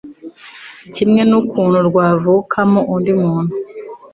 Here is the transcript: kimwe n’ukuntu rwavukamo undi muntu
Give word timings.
kimwe 0.93 1.21
n’ukuntu 1.29 1.77
rwavukamo 1.89 2.79
undi 2.93 3.11
muntu 3.21 3.53